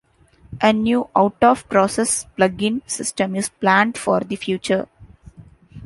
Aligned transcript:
A 0.61 0.73
new, 0.73 1.09
out-of-process 1.15 2.25
plugin 2.35 2.81
system 2.89 3.35
is 3.35 3.49
planned 3.49 3.99
for 3.99 4.21
the 4.21 4.35
future. 4.35 4.87